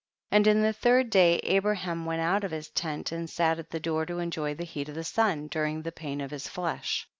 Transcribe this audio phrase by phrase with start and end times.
[0.31, 0.37] 3.
[0.37, 3.79] And in the third day Abraham went out of his tent and sat at the
[3.79, 7.07] door to enjoy the heat of the sun, during the pain of his flesh.